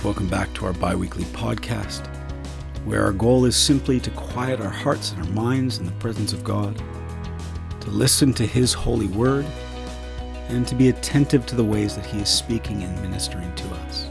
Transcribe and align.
friends. 0.00 0.04
Welcome 0.04 0.28
back 0.28 0.52
to 0.54 0.66
our 0.66 0.72
bi 0.72 0.94
weekly 0.94 1.24
podcast, 1.24 2.06
where 2.84 3.04
our 3.04 3.12
goal 3.12 3.44
is 3.44 3.56
simply 3.56 4.00
to 4.00 4.10
quiet 4.10 4.60
our 4.60 4.70
hearts 4.70 5.12
and 5.12 5.22
our 5.22 5.32
minds 5.32 5.78
in 5.78 5.86
the 5.86 5.92
presence 5.92 6.32
of 6.32 6.44
God, 6.44 6.80
to 7.80 7.90
listen 7.90 8.32
to 8.34 8.46
His 8.46 8.72
holy 8.72 9.06
word, 9.06 9.46
and 10.48 10.66
to 10.66 10.74
be 10.74 10.88
attentive 10.88 11.46
to 11.46 11.56
the 11.56 11.64
ways 11.64 11.96
that 11.96 12.06
He 12.06 12.20
is 12.20 12.28
speaking 12.28 12.82
and 12.82 13.02
ministering 13.02 13.54
to 13.54 13.68
us. 13.74 14.08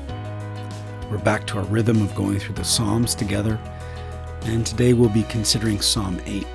We're 1.09 1.17
back 1.17 1.47
to 1.47 1.57
our 1.57 1.65
rhythm 1.65 2.01
of 2.01 2.15
going 2.15 2.39
through 2.39 2.55
the 2.55 2.63
Psalms 2.63 3.15
together, 3.15 3.59
and 4.43 4.65
today 4.65 4.93
we'll 4.93 5.09
be 5.09 5.23
considering 5.23 5.81
Psalm 5.81 6.19
8. 6.25 6.45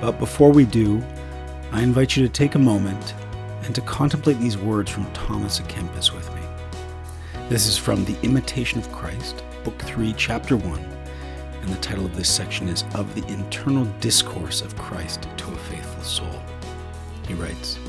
But 0.00 0.18
before 0.18 0.52
we 0.52 0.64
do, 0.64 1.02
I 1.72 1.82
invite 1.82 2.16
you 2.16 2.26
to 2.26 2.32
take 2.32 2.54
a 2.54 2.58
moment 2.58 3.14
and 3.64 3.74
to 3.74 3.80
contemplate 3.82 4.38
these 4.38 4.56
words 4.56 4.90
from 4.90 5.12
Thomas 5.12 5.60
à 5.60 5.68
Kempis 5.68 6.12
with. 6.12 6.29
This 7.50 7.66
is 7.66 7.76
from 7.76 8.04
The 8.04 8.16
Imitation 8.22 8.78
of 8.78 8.92
Christ, 8.92 9.42
Book 9.64 9.76
3, 9.82 10.14
Chapter 10.16 10.56
1, 10.56 10.78
and 11.62 11.68
the 11.68 11.80
title 11.80 12.06
of 12.06 12.14
this 12.14 12.32
section 12.32 12.68
is 12.68 12.84
Of 12.94 13.12
the 13.16 13.26
Internal 13.26 13.86
Discourse 13.98 14.62
of 14.62 14.76
Christ 14.76 15.26
to 15.36 15.52
a 15.52 15.56
Faithful 15.56 16.04
Soul. 16.04 16.42
He 17.26 17.34
writes 17.34 17.80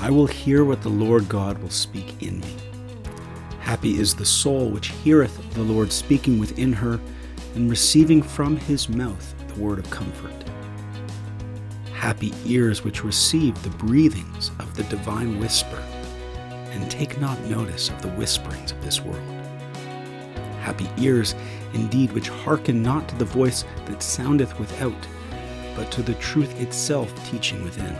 I 0.00 0.10
will 0.10 0.26
hear 0.26 0.62
what 0.62 0.82
the 0.82 0.90
Lord 0.90 1.26
God 1.26 1.56
will 1.62 1.70
speak 1.70 2.22
in 2.22 2.40
me. 2.40 2.54
Happy 3.60 3.98
is 3.98 4.14
the 4.14 4.26
soul 4.26 4.68
which 4.68 4.88
heareth 4.88 5.54
the 5.54 5.62
Lord 5.62 5.90
speaking 5.90 6.38
within 6.38 6.74
her 6.74 7.00
and 7.54 7.70
receiving 7.70 8.20
from 8.20 8.58
his 8.58 8.90
mouth 8.90 9.34
the 9.48 9.58
word 9.58 9.78
of 9.78 9.88
comfort 9.88 10.47
happy 11.98 12.32
ears 12.46 12.84
which 12.84 13.02
receive 13.02 13.60
the 13.64 13.70
breathings 13.70 14.52
of 14.60 14.72
the 14.76 14.84
divine 14.84 15.36
whisper, 15.40 15.82
and 16.70 16.88
take 16.88 17.20
not 17.20 17.36
notice 17.46 17.88
of 17.88 18.00
the 18.00 18.08
whisperings 18.10 18.70
of 18.70 18.80
this 18.84 19.00
world. 19.00 19.28
Happy 20.60 20.88
ears, 20.96 21.34
indeed, 21.74 22.12
which 22.12 22.28
hearken 22.28 22.84
not 22.84 23.08
to 23.08 23.16
the 23.16 23.24
voice 23.24 23.64
that 23.86 24.00
soundeth 24.00 24.56
without, 24.60 25.08
but 25.74 25.90
to 25.90 26.00
the 26.02 26.14
truth 26.14 26.60
itself 26.60 27.12
teaching 27.28 27.64
within. 27.64 27.94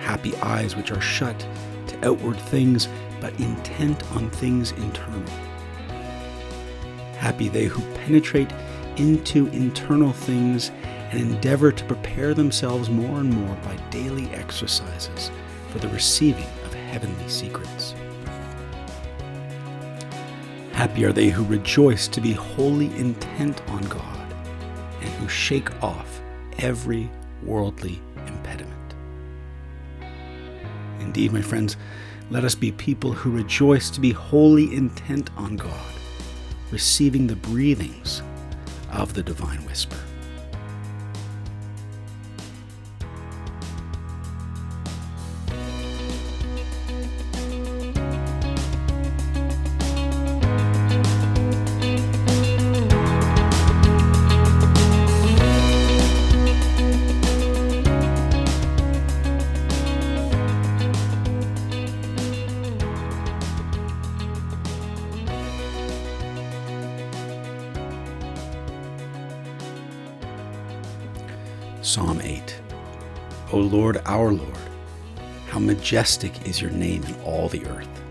Happy 0.00 0.34
eyes 0.38 0.74
which 0.74 0.90
are 0.90 1.00
shut 1.00 1.46
to 1.86 2.04
outward 2.04 2.36
things, 2.36 2.88
but 3.20 3.38
intent 3.38 4.02
on 4.10 4.28
things 4.28 4.72
internal. 4.72 5.22
Happy 7.16 7.48
they 7.48 7.66
who 7.66 7.80
penetrate 7.94 8.50
into 8.96 9.46
internal 9.48 10.12
things 10.12 10.72
and 11.10 11.20
endeavor 11.20 11.72
to 11.72 11.84
prepare 11.84 12.34
themselves 12.34 12.90
more 12.90 13.20
and 13.20 13.32
more 13.32 13.56
by 13.56 13.76
daily 13.90 14.28
exercises 14.30 15.30
for 15.70 15.78
the 15.78 15.88
receiving 15.88 16.46
of 16.64 16.74
heavenly 16.74 17.28
secrets. 17.28 17.94
Happy 20.72 21.04
are 21.04 21.12
they 21.12 21.30
who 21.30 21.44
rejoice 21.44 22.06
to 22.08 22.20
be 22.20 22.32
wholly 22.32 22.86
intent 22.98 23.62
on 23.68 23.82
God 23.84 24.32
and 25.00 25.08
who 25.14 25.28
shake 25.28 25.82
off 25.82 26.20
every 26.58 27.08
worldly 27.42 28.00
impediment. 28.26 28.94
Indeed, 31.00 31.32
my 31.32 31.40
friends, 31.40 31.76
let 32.30 32.44
us 32.44 32.54
be 32.54 32.72
people 32.72 33.12
who 33.12 33.30
rejoice 33.30 33.88
to 33.90 34.00
be 34.00 34.10
wholly 34.10 34.74
intent 34.74 35.30
on 35.36 35.56
God, 35.56 35.94
receiving 36.70 37.26
the 37.26 37.36
breathings 37.36 38.22
of 38.90 39.14
the 39.14 39.22
divine 39.22 39.64
whisper. 39.64 39.96
Psalm 71.86 72.20
8 72.20 72.60
O 73.52 73.58
Lord, 73.58 74.02
our 74.06 74.32
Lord, 74.32 74.58
how 75.48 75.60
majestic 75.60 76.44
is 76.44 76.60
your 76.60 76.72
name 76.72 77.04
in 77.04 77.14
all 77.20 77.48
the 77.48 77.64
earth. 77.66 78.02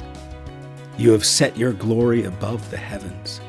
You 0.98 1.12
have 1.12 1.26
set 1.26 1.58
your 1.58 1.74
glory 1.74 2.24
above 2.24 2.72
the 2.72 2.78
heavens. 2.78 3.42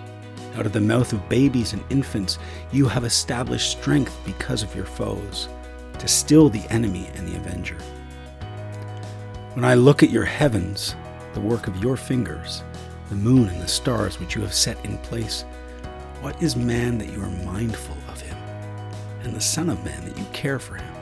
Out 0.56 0.66
of 0.66 0.72
the 0.72 0.80
mouth 0.80 1.12
of 1.12 1.28
babies 1.28 1.74
and 1.74 1.84
infants, 1.90 2.40
you 2.72 2.88
have 2.88 3.04
established 3.04 3.70
strength 3.70 4.18
because 4.24 4.64
of 4.64 4.74
your 4.74 4.84
foes, 4.84 5.48
to 6.00 6.08
still 6.08 6.48
the 6.48 6.66
enemy 6.70 7.08
and 7.14 7.28
the 7.28 7.36
avenger. 7.36 7.78
When 9.54 9.64
I 9.64 9.74
look 9.74 10.02
at 10.02 10.10
your 10.10 10.24
heavens, 10.24 10.96
the 11.34 11.40
work 11.40 11.68
of 11.68 11.80
your 11.80 11.96
fingers, 11.96 12.64
the 13.10 13.14
moon 13.14 13.48
and 13.48 13.62
the 13.62 13.68
stars 13.68 14.18
which 14.18 14.34
you 14.34 14.42
have 14.42 14.54
set 14.54 14.84
in 14.84 14.98
place, 14.98 15.42
what 16.20 16.42
is 16.42 16.56
man 16.56 16.98
that 16.98 17.12
you 17.12 17.22
are 17.22 17.44
mindful? 17.44 17.96
And 19.26 19.34
the 19.34 19.40
Son 19.40 19.68
of 19.68 19.84
Man 19.84 20.04
that 20.04 20.16
you 20.16 20.24
care 20.32 20.58
for 20.58 20.76
him. 20.76 20.94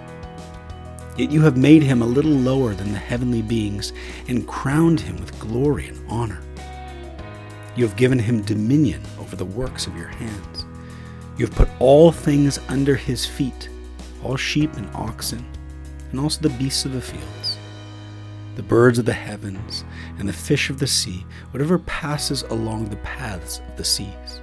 Yet 1.17 1.31
you 1.31 1.43
have 1.43 1.57
made 1.57 1.83
him 1.83 2.03
a 2.03 2.07
little 2.07 2.33
lower 2.33 2.75
than 2.75 2.91
the 2.91 2.99
heavenly 2.99 3.43
beings 3.43 3.93
and 4.27 4.49
crowned 4.49 4.99
him 4.99 5.17
with 5.21 5.39
glory 5.39 5.89
and 5.89 6.11
honor. 6.11 6.41
You 7.77 7.87
have 7.87 7.97
given 7.97 8.19
him 8.19 8.43
dominion 8.43 9.03
over 9.19 9.37
the 9.37 9.45
works 9.45 9.87
of 9.87 9.97
your 9.97 10.09
hands. 10.09 10.65
You 11.37 11.47
have 11.47 11.55
put 11.55 11.69
all 11.81 12.11
things 12.11 12.59
under 12.69 12.97
his 12.97 13.27
feet, 13.27 13.69
all 14.23 14.37
sheep 14.37 14.75
and 14.75 14.89
oxen, 14.95 15.45
and 16.11 16.19
also 16.19 16.41
the 16.41 16.57
beasts 16.57 16.85
of 16.85 16.93
the 16.93 17.01
fields, 17.01 17.59
the 18.57 18.63
birds 18.63 18.99
of 18.99 19.05
the 19.05 19.13
heavens, 19.13 19.85
and 20.19 20.29
the 20.29 20.33
fish 20.33 20.71
of 20.71 20.79
the 20.79 20.87
sea, 20.87 21.27
whatever 21.51 21.79
passes 21.81 22.43
along 22.45 22.89
the 22.89 22.97
paths 22.97 23.61
of 23.69 23.77
the 23.77 23.85
seas. 23.85 24.41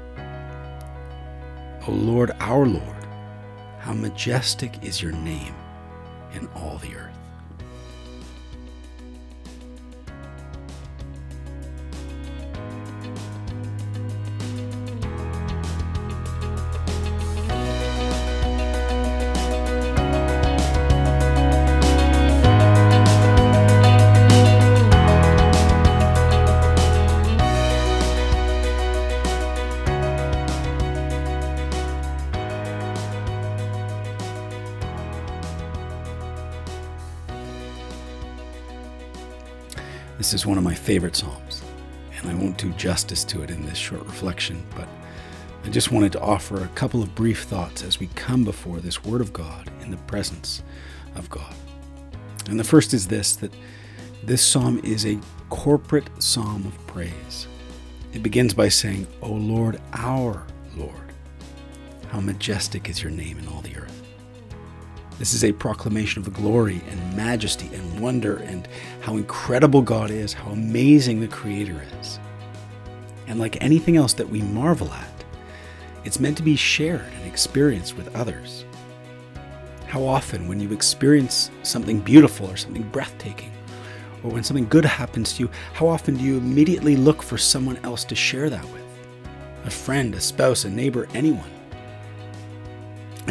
O 1.88 1.92
Lord, 1.92 2.32
our 2.40 2.66
Lord, 2.66 3.01
how 3.82 3.94
majestic 3.94 4.84
is 4.84 5.02
your 5.02 5.12
name 5.12 5.56
in 6.34 6.48
all 6.50 6.78
the 6.78 6.96
earth. 6.96 7.11
This 40.32 40.44
is 40.44 40.48
one 40.48 40.58
of 40.58 40.64
my 40.64 40.74
favorite 40.74 41.18
Psalms, 41.18 41.62
and 42.16 42.30
I 42.30 42.34
won't 42.34 42.58
do 42.58 42.72
justice 42.76 43.26
to 43.26 43.44
it 43.44 43.52
in 43.52 43.66
this 43.66 43.78
short 43.78 44.06
reflection, 44.06 44.66
but 44.74 44.88
I 45.66 45.68
just 45.68 45.92
wanted 45.92 46.14
to 46.14 46.22
offer 46.22 46.64
a 46.64 46.70
couple 46.70 47.04
of 47.04 47.14
brief 47.16 47.44
thoughts 47.44 47.84
as 47.84 48.00
we 48.00 48.08
come 48.16 48.46
before 48.46 48.80
this 48.80 49.04
Word 49.04 49.20
of 49.20 49.34
God 49.34 49.70
in 49.82 49.92
the 49.92 49.98
presence 49.98 50.64
of 51.16 51.30
God. 51.30 51.54
And 52.48 52.58
the 52.58 52.64
first 52.64 52.94
is 52.94 53.10
this 53.10 53.36
that 53.36 53.54
this 54.24 54.42
psalm 54.42 54.80
is 54.86 55.06
a 55.06 55.20
corporate 55.50 56.10
psalm 56.24 56.66
of 56.66 56.88
praise. 56.88 57.50
It 58.14 58.24
begins 58.24 58.54
by 58.54 58.70
saying, 58.70 59.08
O 59.22 59.34
Lord, 59.34 59.82
our 59.92 60.48
Lord, 60.78 61.12
how 62.08 62.22
majestic 62.22 62.88
is 62.88 63.04
your 63.04 63.12
name 63.12 63.38
in 63.38 63.50
all 63.50 63.60
the 63.60 63.76
earth. 63.76 64.01
This 65.22 65.36
is 65.36 65.44
a 65.44 65.52
proclamation 65.52 66.20
of 66.20 66.26
the 66.26 66.42
glory 66.42 66.82
and 66.90 67.16
majesty 67.16 67.70
and 67.76 68.00
wonder 68.00 68.38
and 68.38 68.68
how 69.02 69.18
incredible 69.18 69.84
God 69.84 70.10
is, 70.10 70.34
how 70.34 70.50
amazing 70.50 71.20
the 71.20 71.28
Creator 71.28 71.80
is. 72.02 72.18
And 73.28 73.40
like 73.40 73.64
anything 73.64 73.98
else 73.98 74.16
that 74.16 74.28
we 74.28 74.42
marvel 74.42 74.92
at, 74.92 75.24
it's 76.06 76.20
meant 76.20 76.38
to 76.38 76.44
be 76.44 76.56
shared 76.56 77.06
and 77.14 77.28
experienced 77.28 77.96
with 77.96 78.16
others. 78.16 78.66
How 79.86 80.04
often, 80.04 80.48
when 80.48 80.60
you 80.60 80.72
experience 80.74 81.52
something 81.62 82.00
beautiful 82.00 82.50
or 82.50 82.58
something 82.58 82.90
breathtaking, 82.90 83.52
or 84.24 84.32
when 84.32 84.44
something 84.44 84.68
good 84.70 84.86
happens 84.86 85.34
to 85.34 85.44
you, 85.44 85.52
how 85.74 85.86
often 85.86 86.18
do 86.18 86.24
you 86.24 86.40
immediately 86.40 86.96
look 86.96 87.22
for 87.22 87.38
someone 87.38 87.78
else 87.84 88.04
to 88.06 88.16
share 88.16 88.50
that 88.50 88.66
with? 88.70 88.82
A 89.66 89.70
friend, 89.70 90.16
a 90.16 90.20
spouse, 90.20 90.66
a 90.66 90.70
neighbor, 90.72 91.08
anyone. 91.14 91.61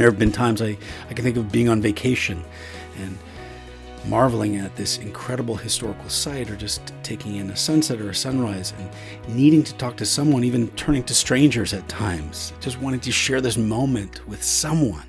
There 0.00 0.08
have 0.08 0.18
been 0.18 0.32
times 0.32 0.62
I, 0.62 0.78
I 1.10 1.12
can 1.12 1.22
think 1.22 1.36
of 1.36 1.52
being 1.52 1.68
on 1.68 1.82
vacation 1.82 2.42
and 3.02 3.18
marveling 4.06 4.56
at 4.56 4.74
this 4.74 4.96
incredible 4.96 5.56
historical 5.56 6.08
site 6.08 6.50
or 6.50 6.56
just 6.56 6.94
taking 7.02 7.36
in 7.36 7.50
a 7.50 7.56
sunset 7.56 8.00
or 8.00 8.08
a 8.08 8.14
sunrise 8.14 8.72
and 8.78 9.36
needing 9.36 9.62
to 9.62 9.74
talk 9.74 9.98
to 9.98 10.06
someone, 10.06 10.42
even 10.42 10.68
turning 10.68 11.02
to 11.02 11.14
strangers 11.14 11.74
at 11.74 11.86
times, 11.86 12.54
just 12.60 12.80
wanting 12.80 13.00
to 13.00 13.12
share 13.12 13.42
this 13.42 13.58
moment 13.58 14.26
with 14.26 14.42
someone. 14.42 15.06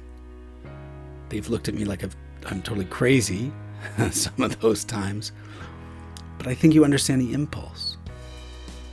They've 1.29 1.47
looked 1.47 1.69
at 1.69 1.73
me 1.73 1.85
like 1.85 2.03
i 2.03 2.09
am 2.51 2.61
totally 2.61 2.83
crazy 2.83 3.49
some 4.11 4.41
of 4.41 4.59
those 4.59 4.83
times, 4.83 5.31
but 6.37 6.47
I 6.47 6.53
think 6.53 6.73
you 6.73 6.83
understand 6.83 7.21
the 7.21 7.31
impulse. 7.31 7.95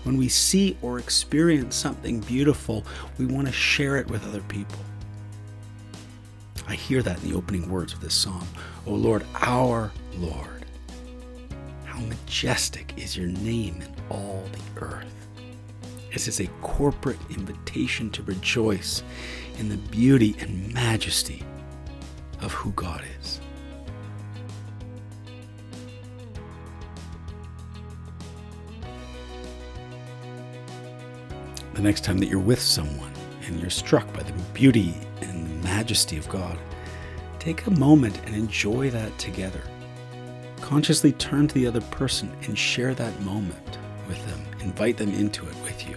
When 0.05 0.17
we 0.17 0.29
see 0.29 0.79
or 0.81 1.01
experience 1.01 1.75
something 1.75 2.21
beautiful, 2.21 2.85
we 3.19 3.27
want 3.27 3.49
to 3.49 3.53
share 3.53 3.97
it 3.97 4.07
with 4.07 4.25
other 4.29 4.43
people. 4.43 4.79
I 6.69 6.75
hear 6.75 7.03
that 7.03 7.23
in 7.23 7.31
the 7.31 7.37
opening 7.37 7.71
words 7.71 7.95
of 7.95 8.01
this 8.01 8.13
psalm. 8.13 8.47
O 8.87 8.93
Lord, 8.93 9.25
our 9.37 9.91
Lord, 10.19 10.67
how 11.85 11.99
majestic 12.01 12.93
is 12.99 13.17
your 13.17 13.29
name 13.29 13.81
in 13.81 13.95
all 14.11 14.45
the 14.53 14.83
earth. 14.83 15.15
This 16.13 16.29
is 16.29 16.41
a 16.41 16.47
corporate 16.61 17.19
invitation 17.31 18.11
to 18.11 18.23
rejoice 18.23 19.03
in 19.59 19.71
the 19.71 19.79
beauty 19.79 20.37
and 20.41 20.73
majesty 20.75 21.43
of 22.43 22.53
who 22.53 22.73
God 22.73 23.03
is. 23.19 23.41
The 31.73 31.83
next 31.83 32.05
time 32.05 32.19
that 32.19 32.29
you're 32.29 32.39
with 32.39 32.61
someone 32.61 33.13
and 33.47 33.59
you're 33.59 33.71
struck 33.71 34.13
by 34.13 34.23
the 34.23 34.33
beauty 34.53 34.95
majesty 35.63 36.17
of 36.17 36.29
God, 36.29 36.59
take 37.39 37.67
a 37.67 37.71
moment 37.71 38.21
and 38.27 38.35
enjoy 38.35 38.91
that 38.91 39.17
together. 39.19 39.63
Consciously 40.61 41.13
turn 41.13 41.49
to 41.49 41.55
the 41.55 41.67
other 41.67 41.81
person 41.81 42.31
and 42.43 42.59
share 42.59 42.95
that 42.95 43.21
moment 43.23 43.79
with 44.07 44.25
them. 44.27 44.41
Invite 44.61 44.97
them 44.97 45.13
into 45.13 45.47
it 45.47 45.55
with 45.63 45.89
you. 45.89 45.97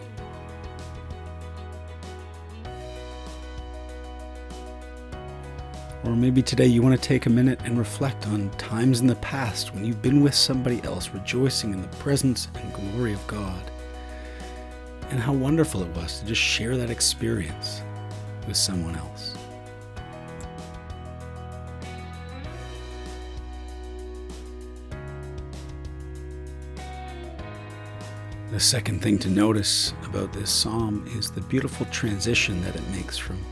Or 6.04 6.16
maybe 6.16 6.42
today 6.42 6.66
you 6.66 6.82
want 6.82 7.00
to 7.00 7.08
take 7.08 7.28
a 7.28 7.30
minute 7.30 7.60
and 7.64 7.78
reflect 7.78 8.28
on 8.28 8.50
times 8.52 9.02
in 9.02 9.08
the 9.08 9.16
past 9.16 9.74
when 9.74 9.86
you've 9.86 10.02
been 10.02 10.22
with 10.22 10.34
somebody 10.34 10.82
else 10.84 11.10
rejoicing 11.10 11.74
in 11.74 11.82
the 11.82 11.88
presence 11.98 12.48
and 12.56 12.74
glory 12.74 13.14
of 13.14 13.26
God 13.28 13.72
and 15.12 15.20
how 15.20 15.34
wonderful 15.34 15.84
it 15.84 15.96
was 15.96 16.20
to 16.20 16.26
just 16.26 16.42
share 16.42 16.76
that 16.78 16.90
experience 16.90 17.84
with 18.48 18.58
someone 18.58 18.96
else. 18.96 19.36
Second 28.62 29.02
thing 29.02 29.18
to 29.18 29.30
notice 29.30 29.94
about 30.06 30.32
this 30.32 30.52
psalm 30.52 31.04
is 31.18 31.32
the 31.32 31.42
beautiful 31.42 31.86
transition 31.88 32.62
that 32.62 32.76
it 32.76 32.90
makes 32.90 33.18
from 33.18 33.44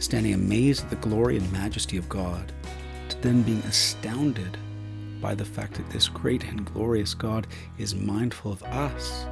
standing 0.00 0.34
amazed 0.34 0.82
at 0.82 0.90
the 0.90 0.96
glory 0.96 1.36
and 1.36 1.52
majesty 1.52 1.96
of 1.96 2.08
God 2.08 2.52
to 3.08 3.16
then 3.18 3.42
being 3.42 3.60
astounded 3.60 4.58
by 5.20 5.34
the 5.34 5.44
fact 5.44 5.74
that 5.74 5.88
this 5.90 6.08
great 6.08 6.42
and 6.42 6.64
glorious 6.64 7.14
God 7.14 7.46
is 7.78 7.94
mindful 7.94 8.50
of 8.50 8.62
us 8.64 9.26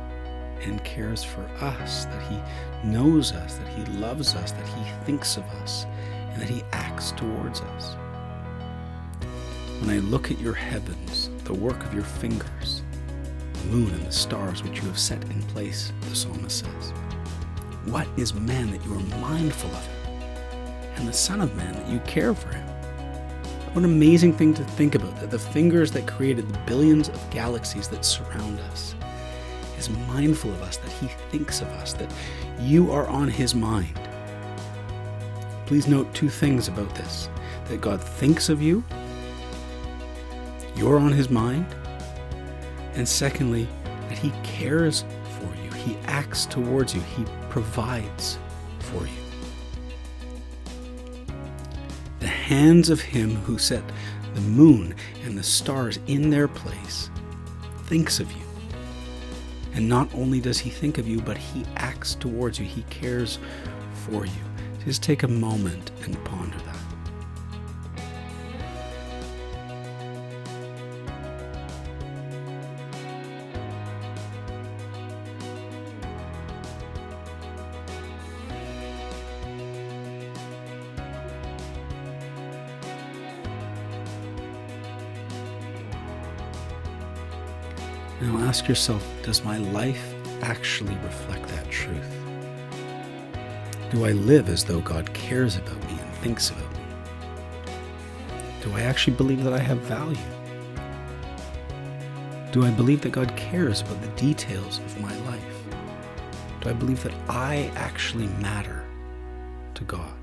and 0.60 0.82
cares 0.84 1.24
for 1.24 1.42
us, 1.60 2.04
that 2.04 2.22
He 2.30 2.88
knows 2.88 3.32
us, 3.32 3.58
that 3.58 3.68
He 3.68 3.84
loves 3.98 4.36
us, 4.36 4.52
that 4.52 4.68
He 4.68 5.04
thinks 5.04 5.36
of 5.36 5.42
us, 5.44 5.86
and 6.30 6.40
that 6.40 6.48
He 6.48 6.62
acts 6.70 7.10
towards 7.10 7.62
us. 7.62 7.96
When 9.80 9.90
I 9.90 9.98
look 9.98 10.30
at 10.30 10.38
your 10.38 10.54
heavens, 10.54 11.30
the 11.42 11.54
work 11.54 11.84
of 11.84 11.92
your 11.92 12.04
fingers, 12.04 12.82
the 12.85 12.85
moon 13.66 13.92
and 13.92 14.06
the 14.06 14.12
stars 14.12 14.62
which 14.62 14.78
you 14.78 14.88
have 14.88 14.98
set 14.98 15.22
in 15.24 15.42
place, 15.44 15.92
the 16.02 16.16
psalmist 16.16 16.64
says, 16.64 16.92
What 17.86 18.08
is 18.16 18.34
man 18.34 18.70
that 18.70 18.84
you 18.84 18.94
are 18.94 19.20
mindful 19.20 19.70
of 19.70 19.86
him, 19.86 20.12
and 20.96 21.08
the 21.08 21.12
Son 21.12 21.40
of 21.40 21.54
Man 21.56 21.74
that 21.74 21.88
you 21.88 22.00
care 22.00 22.34
for 22.34 22.48
him? 22.48 22.66
What 23.72 23.84
an 23.84 23.92
amazing 23.92 24.32
thing 24.32 24.54
to 24.54 24.64
think 24.64 24.94
about 24.94 25.20
that 25.20 25.30
the 25.30 25.38
fingers 25.38 25.90
that 25.92 26.06
created 26.06 26.48
the 26.48 26.58
billions 26.60 27.08
of 27.08 27.30
galaxies 27.30 27.88
that 27.88 28.04
surround 28.04 28.58
us 28.60 28.94
is 29.78 29.90
mindful 30.08 30.50
of 30.50 30.62
us, 30.62 30.78
that 30.78 30.92
He 30.92 31.08
thinks 31.30 31.60
of 31.60 31.68
us, 31.68 31.92
that 31.94 32.10
you 32.58 32.90
are 32.90 33.06
on 33.06 33.28
His 33.28 33.54
mind. 33.54 34.00
Please 35.66 35.86
note 35.86 36.12
two 36.14 36.28
things 36.28 36.68
about 36.68 36.94
this 36.94 37.28
that 37.66 37.80
God 37.80 38.00
thinks 38.00 38.48
of 38.48 38.62
you, 38.62 38.84
you're 40.76 40.98
on 40.98 41.12
His 41.12 41.28
mind, 41.28 41.66
and 42.96 43.08
secondly, 43.08 43.68
that 44.08 44.18
He 44.18 44.32
cares 44.42 45.04
for 45.38 45.62
you, 45.62 45.70
He 45.70 45.96
acts 46.06 46.46
towards 46.46 46.94
you, 46.94 47.00
He 47.16 47.24
provides 47.50 48.38
for 48.80 49.02
you. 49.02 49.22
The 52.18 52.26
hands 52.26 52.90
of 52.90 53.00
Him 53.00 53.36
who 53.36 53.58
set 53.58 53.84
the 54.34 54.40
moon 54.42 54.94
and 55.24 55.36
the 55.36 55.42
stars 55.42 55.98
in 56.06 56.30
their 56.30 56.48
place 56.48 57.10
thinks 57.84 58.20
of 58.20 58.30
you. 58.32 58.42
And 59.72 59.88
not 59.88 60.08
only 60.14 60.40
does 60.40 60.58
he 60.58 60.70
think 60.70 60.98
of 60.98 61.06
you, 61.06 61.20
but 61.20 61.36
he 61.36 61.64
acts 61.76 62.14
towards 62.14 62.58
you. 62.58 62.64
He 62.64 62.82
cares 62.84 63.38
for 63.92 64.24
you. 64.24 64.32
Just 64.84 65.02
take 65.02 65.22
a 65.22 65.28
moment 65.28 65.90
and 66.02 66.22
ponder 66.24 66.56
that. 66.58 66.75
Ask 88.56 88.68
yourself 88.68 89.06
Does 89.22 89.44
my 89.44 89.58
life 89.58 90.14
actually 90.40 90.94
reflect 91.04 91.46
that 91.48 91.70
truth? 91.70 92.10
Do 93.90 94.06
I 94.06 94.12
live 94.12 94.48
as 94.48 94.64
though 94.64 94.80
God 94.80 95.12
cares 95.12 95.56
about 95.56 95.78
me 95.84 95.90
and 95.90 96.14
thinks 96.22 96.48
about 96.48 96.72
me? 96.72 96.80
Do 98.62 98.72
I 98.72 98.80
actually 98.80 99.14
believe 99.14 99.44
that 99.44 99.52
I 99.52 99.58
have 99.58 99.80
value? 99.80 100.16
Do 102.50 102.64
I 102.64 102.70
believe 102.70 103.02
that 103.02 103.12
God 103.12 103.36
cares 103.36 103.82
about 103.82 104.00
the 104.00 104.08
details 104.18 104.78
of 104.78 105.02
my 105.02 105.14
life? 105.26 105.62
Do 106.62 106.70
I 106.70 106.72
believe 106.72 107.02
that 107.02 107.14
I 107.28 107.70
actually 107.74 108.28
matter 108.40 108.86
to 109.74 109.84
God? 109.84 110.15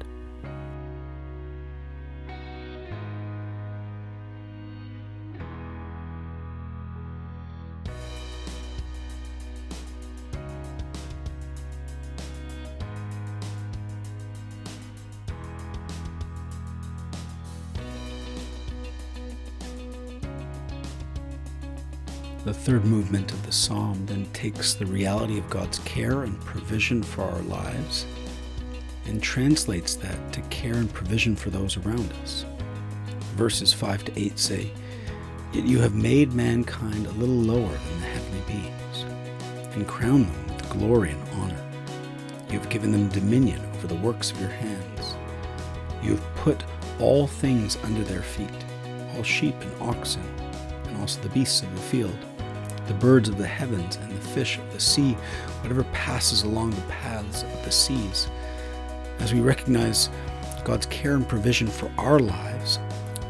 Third 22.63 22.85
movement 22.85 23.29
of 23.33 23.45
the 23.45 23.51
psalm 23.51 24.05
then 24.05 24.25
takes 24.31 24.73
the 24.73 24.85
reality 24.85 25.37
of 25.37 25.49
God's 25.49 25.79
care 25.79 26.23
and 26.23 26.39
provision 26.45 27.03
for 27.03 27.23
our 27.23 27.41
lives 27.41 28.05
and 29.05 29.21
translates 29.21 29.95
that 29.95 30.31
to 30.31 30.39
care 30.43 30.75
and 30.75 30.91
provision 30.93 31.35
for 31.35 31.49
those 31.49 31.75
around 31.75 32.09
us. 32.23 32.45
Verses 33.35 33.73
5 33.73 34.05
to 34.05 34.17
8 34.17 34.39
say, 34.39 34.71
Yet 35.51 35.65
you 35.65 35.79
have 35.79 35.93
made 35.93 36.31
mankind 36.31 37.05
a 37.05 37.11
little 37.11 37.35
lower 37.35 37.67
than 37.67 37.99
the 37.99 38.05
heavenly 38.05 38.41
beings, 38.47 39.05
and 39.75 39.85
crowned 39.85 40.27
them 40.27 40.47
with 40.55 40.69
glory 40.69 41.11
and 41.11 41.29
honor. 41.33 41.69
You 42.49 42.59
have 42.59 42.69
given 42.69 42.93
them 42.93 43.09
dominion 43.09 43.59
over 43.73 43.87
the 43.87 43.95
works 43.95 44.31
of 44.31 44.39
your 44.39 44.49
hands. 44.49 45.17
You 46.01 46.11
have 46.11 46.35
put 46.37 46.63
all 46.97 47.27
things 47.27 47.77
under 47.83 48.05
their 48.05 48.21
feet, 48.21 48.49
all 49.17 49.23
sheep 49.23 49.55
and 49.59 49.81
oxen, 49.81 50.23
and 50.85 50.95
also 51.01 51.19
the 51.19 51.29
beasts 51.29 51.61
of 51.61 51.75
the 51.75 51.81
field 51.81 52.17
the 52.87 52.93
birds 52.95 53.29
of 53.29 53.37
the 53.37 53.47
heavens 53.47 53.97
and 53.97 54.11
the 54.11 54.27
fish 54.29 54.57
of 54.57 54.73
the 54.73 54.79
sea, 54.79 55.13
whatever 55.61 55.83
passes 55.85 56.43
along 56.43 56.71
the 56.71 56.81
paths 56.83 57.43
of 57.43 57.65
the 57.65 57.71
seas. 57.71 58.29
As 59.19 59.33
we 59.33 59.41
recognize 59.41 60.09
God's 60.63 60.85
care 60.87 61.15
and 61.15 61.27
provision 61.27 61.67
for 61.67 61.91
our 61.97 62.19
lives, 62.19 62.79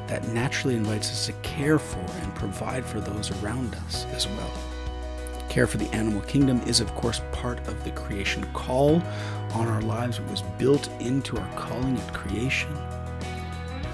that 0.08 0.28
naturally 0.30 0.76
invites 0.76 1.10
us 1.12 1.26
to 1.28 1.34
care 1.42 1.80
for 1.80 2.00
and 2.00 2.36
provide 2.36 2.86
for 2.86 3.00
those 3.00 3.32
around 3.44 3.76
us 3.86 4.06
as 4.14 4.28
well. 4.28 4.52
Care 5.50 5.68
for 5.68 5.78
the 5.78 5.94
animal 5.94 6.22
kingdom 6.22 6.62
is, 6.62 6.80
of 6.80 6.94
course, 6.96 7.22
part 7.32 7.60
of 7.68 7.84
the 7.84 7.92
creation 7.92 8.44
call 8.54 9.02
on 9.54 9.68
our 9.68 9.82
lives. 9.82 10.20
It 10.20 10.28
was 10.30 10.42
built 10.58 10.90
into 11.00 11.38
our 11.38 11.56
calling 11.56 11.98
at 11.98 12.14
creation. 12.14 12.74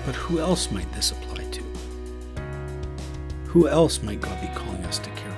But 0.05 0.15
who 0.15 0.39
else 0.39 0.71
might 0.71 0.91
this 0.93 1.11
apply 1.11 1.43
to? 1.51 1.63
Who 3.45 3.67
else 3.67 4.01
might 4.01 4.21
God 4.21 4.39
be 4.41 4.47
calling 4.55 4.83
us 4.85 4.99
to 4.99 5.09
care? 5.11 5.28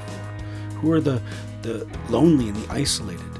Who 0.81 0.91
are 0.91 0.99
the, 0.99 1.21
the 1.61 1.87
lonely 2.09 2.49
and 2.49 2.57
the 2.57 2.71
isolated, 2.71 3.33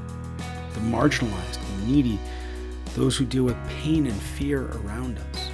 the 0.74 0.80
marginalized 0.80 1.58
and 1.58 1.88
needy, 1.88 2.20
those 2.96 3.18
who 3.18 3.26
deal 3.26 3.44
with 3.44 3.58
pain 3.68 4.06
and 4.06 4.22
fear 4.22 4.68
around 4.68 5.18
us? 5.18 5.50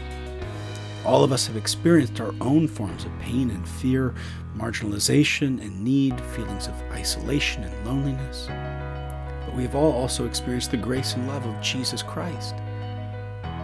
All 1.05 1.23
of 1.23 1.31
us 1.31 1.47
have 1.47 1.55
experienced 1.55 2.19
our 2.19 2.33
own 2.41 2.67
forms 2.67 3.05
of 3.05 3.19
pain 3.19 3.49
and 3.49 3.65
fear, 3.67 4.13
marginalization 4.57 5.61
and 5.61 5.81
need, 5.81 6.19
feelings 6.19 6.67
of 6.67 6.73
isolation 6.91 7.63
and 7.63 7.87
loneliness. 7.87 8.47
But 9.45 9.55
we 9.55 9.63
have 9.63 9.75
all 9.75 9.93
also 9.93 10.25
experienced 10.25 10.71
the 10.71 10.77
grace 10.77 11.13
and 11.13 11.25
love 11.27 11.45
of 11.45 11.61
Jesus 11.61 12.03
Christ. 12.03 12.55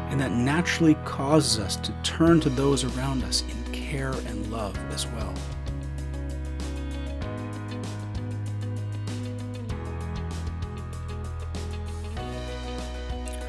And 0.09 0.21
that 0.21 0.31
naturally 0.31 0.95
causes 1.03 1.59
us 1.59 1.75
to 1.77 1.91
turn 2.03 2.39
to 2.39 2.49
those 2.49 2.85
around 2.85 3.23
us 3.23 3.43
in 3.49 3.73
care 3.73 4.11
and 4.11 4.49
love 4.49 4.77
as 4.93 5.07
well. 5.07 5.33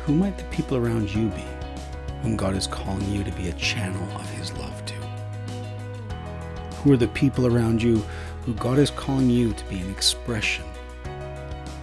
Who 0.05 0.15
might 0.15 0.37
the 0.37 0.45
people 0.45 0.77
around 0.77 1.15
you 1.15 1.29
be 1.31 1.45
whom 2.21 2.37
God 2.37 2.55
is 2.55 2.67
calling 2.67 3.11
you 3.11 3.25
to 3.25 3.33
be 3.33 3.49
a 3.49 3.55
channel 3.55 4.07
of 4.17 4.29
His 4.33 4.53
love 4.59 4.85
to? 4.85 4.95
Who 6.83 6.93
are 6.93 6.99
the 6.99 7.09
people 7.09 7.47
around 7.47 7.83
you 7.83 8.05
who 8.43 8.53
God 8.53 8.79
is 8.79 8.91
calling 8.91 9.31
you 9.31 9.55
to 9.55 9.65
be 9.65 9.79
an 9.79 9.91
expression 9.91 10.67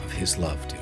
of 0.06 0.12
His 0.12 0.38
love 0.38 0.68
to? 0.68 0.81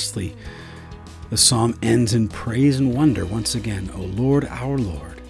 Lastly, 0.00 0.34
the 1.28 1.36
psalm 1.36 1.78
ends 1.82 2.14
in 2.14 2.26
praise 2.26 2.78
and 2.78 2.94
wonder 2.94 3.26
once 3.26 3.54
again. 3.54 3.90
O 3.94 4.00
Lord, 4.00 4.46
our 4.46 4.78
Lord, 4.78 5.20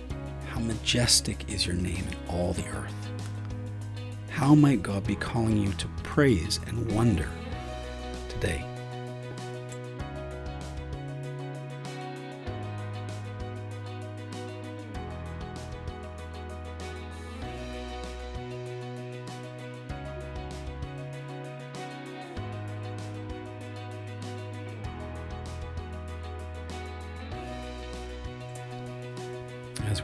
how 0.48 0.60
majestic 0.60 1.52
is 1.52 1.66
your 1.66 1.74
name 1.74 2.04
in 2.06 2.16
all 2.28 2.52
the 2.52 2.68
earth. 2.68 2.94
How 4.28 4.54
might 4.54 4.80
God 4.80 5.04
be 5.04 5.16
calling 5.16 5.56
you 5.56 5.72
to 5.72 5.88
praise 6.04 6.60
and 6.68 6.92
wonder 6.92 7.28
today? 8.28 8.64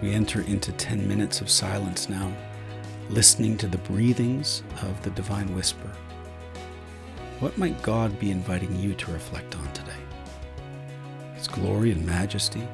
We 0.01 0.13
enter 0.13 0.43
into 0.43 0.73
10 0.73 1.07
minutes 1.07 1.41
of 1.41 1.51
silence 1.51 2.09
now, 2.09 2.33
listening 3.11 3.57
to 3.59 3.69
the 3.69 3.79
breathings 3.79 4.63
of 4.83 5.03
the 5.03 5.11
divine 5.11 5.55
whisper, 5.55 5.91
what 7.39 7.59
might 7.59 7.83
God 7.83 8.19
be 8.19 8.31
inviting 8.31 8.75
you 8.77 8.95
to 8.95 9.13
reflect 9.13 9.55
on 9.57 9.73
today? 9.75 9.93
His 11.35 11.47
glory 11.47 11.93
and 11.93 12.05
majesty, 12.07 12.67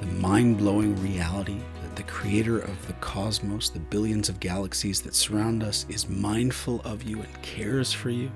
the 0.00 0.06
mind 0.06 0.56
blowing 0.56 1.00
reality 1.02 1.58
that 1.82 1.94
the 1.94 2.02
creator 2.04 2.58
of 2.58 2.86
the 2.86 2.94
cosmos, 2.94 3.68
the 3.68 3.78
billions 3.78 4.30
of 4.30 4.40
galaxies 4.40 5.02
that 5.02 5.14
surround 5.14 5.62
us, 5.62 5.84
is 5.90 6.08
mindful 6.08 6.80
of 6.86 7.02
you 7.02 7.20
and 7.20 7.42
cares 7.42 7.92
for 7.92 8.08
you? 8.08 8.30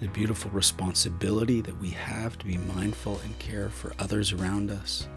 The 0.00 0.08
beautiful 0.08 0.50
responsibility 0.50 1.62
that 1.62 1.80
we 1.80 1.88
have 1.90 2.36
to 2.38 2.46
be 2.46 2.58
mindful 2.58 3.20
and 3.24 3.38
care 3.38 3.70
for 3.70 3.94
others 3.98 4.32
around 4.32 4.70
us, 4.70 5.08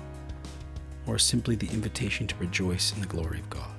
or 1.07 1.17
simply 1.17 1.55
the 1.55 1.67
invitation 1.67 2.27
to 2.27 2.35
rejoice 2.37 2.93
in 2.93 3.01
the 3.01 3.07
glory 3.07 3.39
of 3.39 3.49
God. 3.49 3.69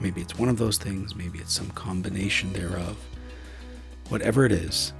Maybe 0.00 0.20
it's 0.20 0.38
one 0.38 0.48
of 0.48 0.56
those 0.56 0.78
things, 0.78 1.14
maybe 1.14 1.38
it's 1.38 1.52
some 1.52 1.70
combination 1.70 2.52
thereof. 2.52 2.96
Whatever 4.08 4.44
it 4.44 4.52
is, 4.52 4.92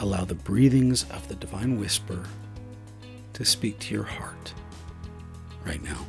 allow 0.00 0.24
the 0.24 0.34
breathings 0.34 1.04
of 1.10 1.28
the 1.28 1.34
divine 1.34 1.78
whisper 1.78 2.24
to 3.34 3.44
speak 3.44 3.78
to 3.80 3.94
your 3.94 4.04
heart 4.04 4.54
right 5.64 5.82
now. 5.82 6.06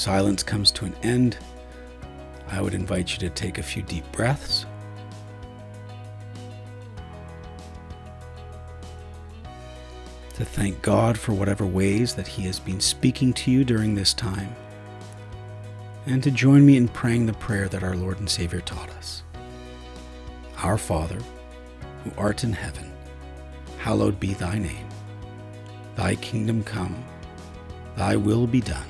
Silence 0.00 0.42
comes 0.42 0.72
to 0.72 0.86
an 0.86 0.94
end, 1.02 1.36
I 2.48 2.62
would 2.62 2.72
invite 2.72 3.12
you 3.12 3.18
to 3.18 3.28
take 3.28 3.58
a 3.58 3.62
few 3.62 3.82
deep 3.82 4.10
breaths. 4.12 4.64
To 10.34 10.44
thank 10.44 10.80
God 10.80 11.18
for 11.18 11.34
whatever 11.34 11.66
ways 11.66 12.14
that 12.14 12.26
He 12.26 12.44
has 12.44 12.58
been 12.58 12.80
speaking 12.80 13.34
to 13.34 13.50
you 13.50 13.62
during 13.62 13.94
this 13.94 14.14
time, 14.14 14.56
and 16.06 16.22
to 16.22 16.30
join 16.30 16.64
me 16.64 16.78
in 16.78 16.88
praying 16.88 17.26
the 17.26 17.34
prayer 17.34 17.68
that 17.68 17.82
our 17.82 17.94
Lord 17.94 18.20
and 18.20 18.28
Savior 18.28 18.62
taught 18.62 18.88
us. 18.90 19.22
Our 20.62 20.78
Father, 20.78 21.18
who 22.04 22.12
art 22.16 22.42
in 22.42 22.54
heaven, 22.54 22.90
hallowed 23.76 24.18
be 24.18 24.32
thy 24.32 24.58
name. 24.58 24.88
Thy 25.94 26.14
kingdom 26.14 26.64
come, 26.64 27.04
thy 27.96 28.16
will 28.16 28.46
be 28.46 28.62
done, 28.62 28.89